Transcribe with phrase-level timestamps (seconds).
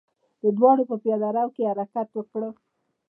[0.57, 2.41] دواړو په پياده رو کې حرکت وکړ.